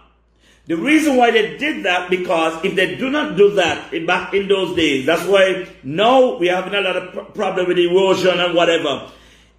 [0.67, 4.49] The reason why they did that, because if they do not do that back in
[4.49, 9.09] those days, that's why now we have a lot of problem with erosion and whatever.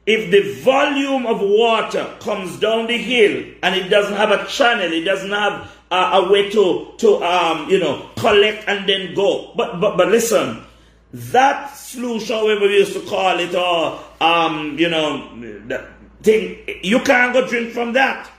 [0.05, 4.93] If the volume of water comes down the hill and it doesn't have a channel,
[4.93, 9.53] it doesn't have a, a way to, to um, you know, collect and then go.
[9.57, 10.63] But, but, but listen,
[11.13, 15.27] that sluice, however we used to call it, or, um, you know,
[16.23, 18.31] thing, you can't go drink from that.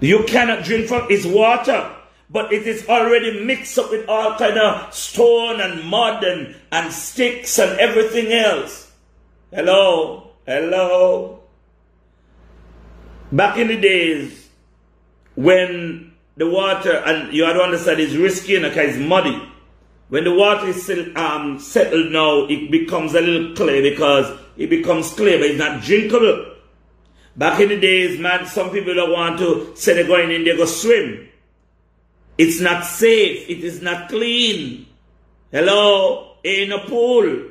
[0.00, 1.90] You cannot drink from its water,
[2.30, 6.92] but it is already mixed up with all kind of stone and mud and, and
[6.92, 8.92] sticks and everything else.
[9.50, 11.40] Hello, hello.
[13.32, 14.48] Back in the days
[15.34, 19.42] when the water, and you have to understand, it's risky because it's muddy.
[20.08, 25.12] When the water is um, settled now, it becomes a little clay because it becomes
[25.12, 26.54] clay, but it's not drinkable.
[27.38, 30.56] Back in the days, man, some people don't want to say they're going in they
[30.56, 31.28] go swim.
[32.36, 33.48] It's not safe.
[33.48, 34.86] It is not clean.
[35.50, 36.36] Hello?
[36.44, 37.44] In a pool.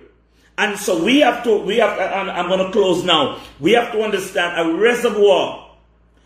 [0.57, 3.39] And so we have to, we have, I'm, I'm going to close now.
[3.59, 5.75] We have to understand a reservoir.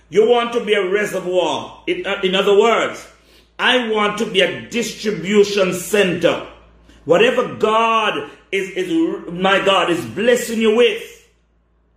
[0.10, 1.84] You want to be a reservoir.
[1.88, 3.08] Uh, in other words,
[3.58, 6.48] I want to be a distribution center
[7.06, 11.11] Whatever God is, is my God is blessing you with.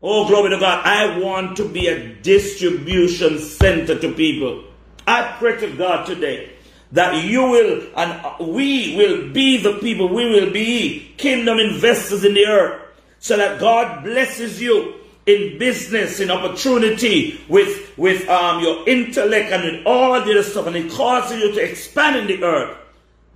[0.07, 0.84] Oh, glory to God.
[0.84, 4.64] I want to be a distribution center to people.
[5.07, 6.52] I pray to God today
[6.92, 12.34] that you will and we will be the people, we will be kingdom investors in
[12.34, 12.82] the earth
[13.18, 14.92] so that God blesses you
[15.24, 20.66] in business, in opportunity, with, with um, your intellect and with all the other stuff,
[20.66, 22.76] and it causes you to expand in the earth,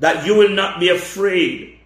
[0.00, 1.78] that you will not be afraid.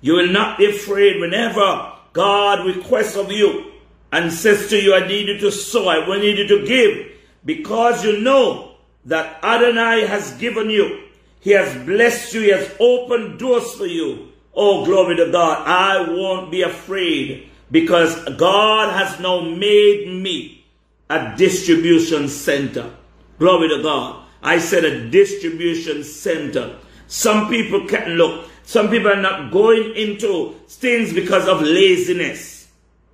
[0.00, 3.72] You will not be afraid whenever God requests of you
[4.12, 7.12] and says to you, I need you to sow, I will need you to give,
[7.44, 11.04] because you know that Adonai has given you.
[11.40, 12.40] He has blessed you.
[12.42, 14.32] He has opened doors for you.
[14.54, 15.66] Oh, glory to God.
[15.66, 20.64] I won't be afraid because God has now made me
[21.08, 22.90] a distribution center.
[23.38, 24.24] Glory to God.
[24.42, 26.76] I said a distribution center.
[27.06, 28.50] Some people can't look.
[28.64, 32.57] Some people are not going into things because of laziness,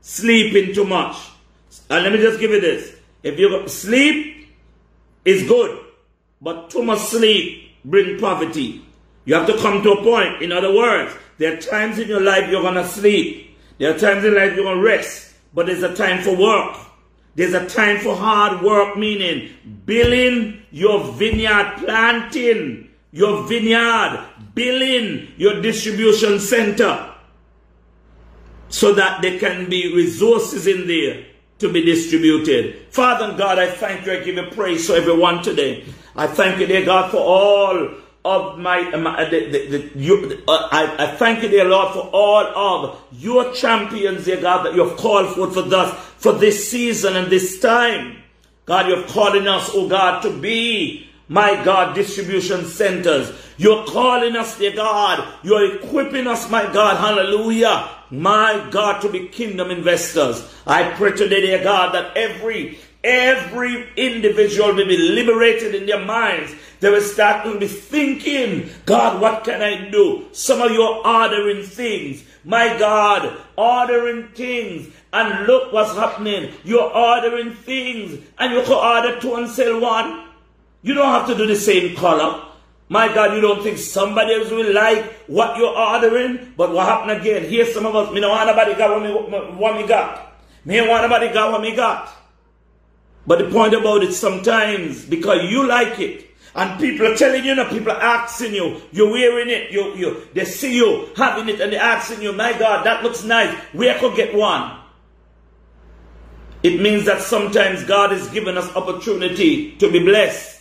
[0.04, 1.16] sleeping too much.
[1.88, 2.94] And let me just give you this.
[3.22, 4.48] If you sleep
[5.24, 5.80] is good,
[6.42, 8.84] but too much sleep bring poverty.
[9.24, 10.42] You have to come to a point.
[10.42, 13.56] In other words, there are times in your life you're to sleep.
[13.78, 15.34] There are times in life you're to rest.
[15.54, 16.76] But there's a time for work.
[17.34, 19.54] There's a time for hard work, meaning
[19.86, 24.22] building your vineyard, planting your vineyard,
[24.54, 27.13] building your distribution center
[28.74, 31.24] so that there can be resources in there
[31.60, 32.74] to be distributed.
[32.90, 34.12] Father and God, I thank you.
[34.12, 35.84] I give you praise for everyone today.
[36.16, 37.90] I thank you, dear God, for all
[38.24, 42.10] of my, my the, the, the, you, uh, I, I, thank you, dear Lord, for
[42.12, 46.68] all of your champions, dear God, that you have called for for thus for this
[46.68, 48.16] season and this time.
[48.66, 53.30] God, you're calling us, oh God, to be my God, distribution centers.
[53.56, 55.26] You're calling us, dear God.
[55.42, 57.88] You're equipping us, my God, hallelujah.
[58.10, 60.52] My God, to be kingdom investors.
[60.66, 66.54] I pray today, dear God, that every Every individual will be liberated in their minds.
[66.80, 70.24] They will start to be thinking, God, what can I do?
[70.32, 72.24] Some of you are ordering things.
[72.44, 74.88] My God, ordering things.
[75.12, 76.54] And look what's happening.
[76.64, 78.24] You're ordering things.
[78.38, 80.28] And you can order two and sell one.
[80.80, 82.42] You don't have to do the same color.
[82.88, 86.52] My God, you don't think somebody else will like what you're ordering?
[86.56, 87.48] But what happened again?
[87.48, 90.34] Here's some of us, me want nobody got what me, what me got.
[90.64, 92.10] Me don't nobody got what me got.
[93.26, 97.54] But the point about it sometimes, because you like it, and people are telling you,
[97.54, 101.60] know, people are asking you, you're wearing it, you, you, they see you having it,
[101.60, 104.78] and they're asking you, my God, that looks nice, where could get one?
[106.62, 110.53] It means that sometimes God has given us opportunity to be blessed,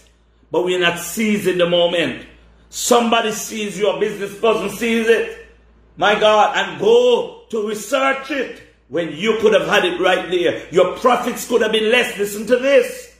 [0.54, 2.28] but we're not seizing the moment.
[2.70, 5.48] Somebody sees your business person sees it,
[5.98, 10.64] my God, and go to research it when you could have had it right there.
[10.70, 12.16] Your profits could have been less.
[12.20, 13.16] Listen to this.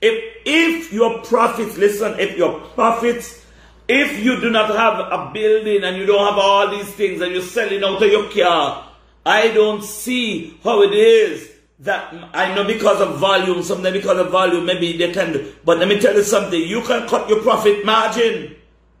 [0.00, 3.44] If, if your profits, listen, if your profits,
[3.86, 7.32] if you do not have a building and you don't have all these things and
[7.32, 8.90] you're selling out of your car,
[9.26, 11.47] I don't see how it is
[11.80, 15.52] that I know because of volume, something because of volume, maybe they can do.
[15.64, 16.60] But let me tell you something.
[16.60, 18.56] You can cut your profit margin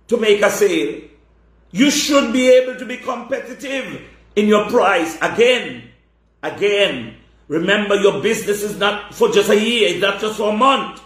[0.08, 1.02] to make a sale.
[1.72, 4.02] You should be able to be competitive
[4.36, 5.18] in your price.
[5.20, 5.88] Again,
[6.42, 7.16] Again,
[7.48, 11.00] remember your business is not for just a year, it's not just for a month.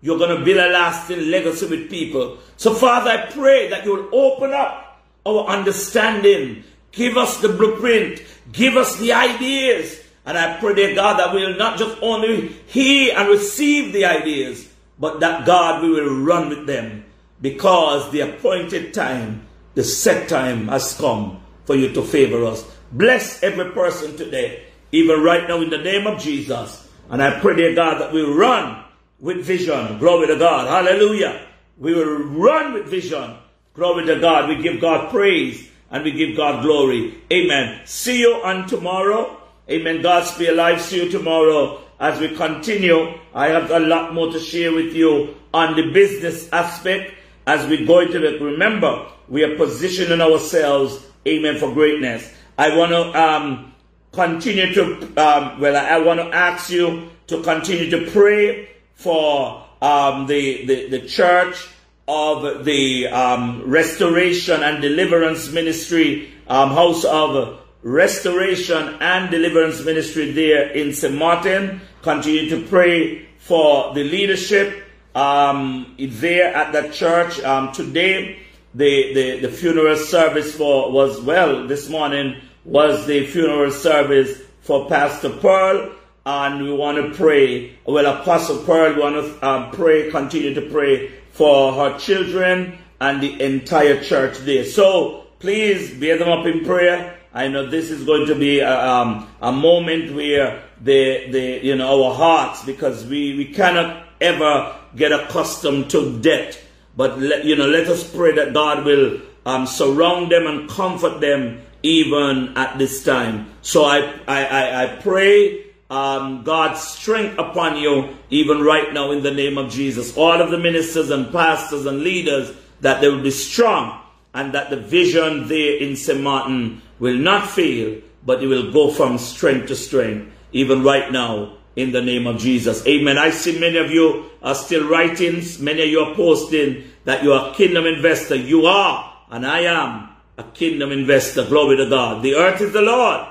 [0.00, 2.38] You're going to build a lasting legacy with people.
[2.56, 6.62] So, Father, I pray that you will open up our understanding.
[6.92, 8.22] Give us the blueprint.
[8.52, 10.00] Give us the ideas.
[10.28, 14.04] And I pray, dear God, that we will not just only hear and receive the
[14.04, 14.68] ideas,
[14.98, 17.06] but that God, we will run with them
[17.40, 22.62] because the appointed time, the set time has come for you to favor us.
[22.92, 26.86] Bless every person today even right now in the name of Jesus.
[27.08, 28.84] And I pray, dear God, that we run
[29.20, 29.98] with vision.
[29.98, 30.68] Glory to God.
[30.68, 31.46] Hallelujah.
[31.78, 33.36] We will run with vision.
[33.72, 34.48] Glory to God.
[34.50, 37.14] We give God praise and we give God glory.
[37.32, 37.80] Amen.
[37.86, 39.37] See you on tomorrow.
[39.70, 40.00] Amen.
[40.00, 40.80] God's be alive.
[40.80, 43.18] See you tomorrow as we continue.
[43.34, 47.12] I have a lot more to share with you on the business aspect
[47.46, 48.40] as we go into it.
[48.40, 52.32] Remember, we are positioning ourselves, amen, for greatness.
[52.56, 53.74] I want to um,
[54.12, 59.66] continue to, um, well, I, I want to ask you to continue to pray for
[59.82, 61.68] um, the, the, the church
[62.08, 70.68] of the um, Restoration and Deliverance Ministry, um, House of Restoration and Deliverance Ministry there
[70.70, 71.14] in St.
[71.14, 71.80] Martin.
[72.02, 77.40] Continue to pray for the leadership um, there at that church.
[77.40, 78.40] Um, today,
[78.74, 84.88] the, the, the funeral service for was well this morning was the funeral service for
[84.88, 85.94] Pastor Pearl
[86.26, 87.78] and we want to pray.
[87.86, 93.22] Well, Apostle Pearl, we want to um, pray, continue to pray for her children and
[93.22, 94.64] the entire church there.
[94.64, 97.17] So please bear them up in prayer.
[97.32, 101.76] I know this is going to be a, um, a moment where the, the, you
[101.76, 106.58] know, our hearts, because we, we cannot ever get accustomed to death.
[106.96, 111.20] But, let, you know, let us pray that God will um, surround them and comfort
[111.20, 113.50] them even at this time.
[113.62, 119.22] So I, I, I, I pray um, God's strength upon you even right now in
[119.22, 120.16] the name of Jesus.
[120.16, 124.00] All of the ministers and pastors and leaders that they will be strong
[124.34, 126.20] and that the vision there in St.
[126.20, 131.56] Martin will not fail, but it will go from strength to strength even right now
[131.76, 132.86] in the name of Jesus.
[132.86, 133.18] Amen.
[133.18, 137.32] I see many of you are still writing, many of you are posting that you
[137.32, 138.34] are a kingdom investor.
[138.34, 141.44] You are, and I am a kingdom investor.
[141.44, 142.22] Glory to God.
[142.22, 143.26] The earth is the Lord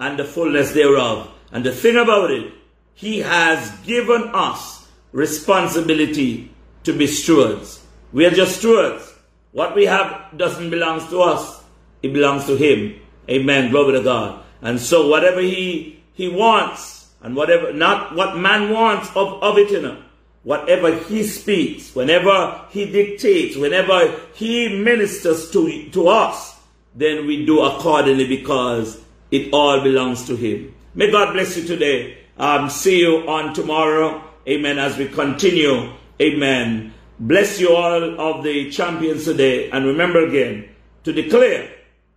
[0.00, 1.30] and the fullness thereof.
[1.52, 2.52] And the thing about it,
[2.94, 6.50] He has given us responsibility
[6.82, 7.84] to be stewards.
[8.12, 9.13] We are just stewards.
[9.54, 11.62] What we have doesn't belong to us,
[12.02, 13.00] it belongs to Him.
[13.30, 13.70] Amen.
[13.70, 14.42] Glory to God.
[14.60, 19.70] And so whatever He He wants, and whatever not what man wants of, of it,
[19.70, 20.02] you know,
[20.42, 26.56] whatever He speaks, whenever He dictates, whenever He ministers to, to us,
[26.96, 29.00] then we do accordingly because
[29.30, 30.74] it all belongs to Him.
[30.96, 32.18] May God bless you today.
[32.38, 34.20] Um, see you on tomorrow.
[34.48, 34.80] Amen.
[34.80, 35.92] As we continue.
[36.20, 36.93] Amen.
[37.18, 39.70] Bless you all of the champions today.
[39.70, 40.68] And remember again
[41.04, 41.70] to declare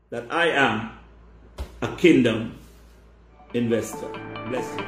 [0.09, 0.91] that I am
[1.81, 2.57] a kingdom
[3.53, 4.09] investor.
[4.49, 4.85] Bless you.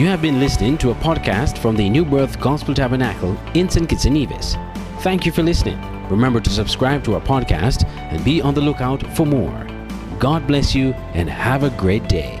[0.00, 3.88] You have been listening to a podcast from the New Birth Gospel Tabernacle in St.
[3.88, 4.54] Kitts and Nevis.
[5.00, 5.80] Thank you for listening.
[6.08, 9.66] Remember to subscribe to our podcast and be on the lookout for more.
[10.18, 12.39] God bless you and have a great day.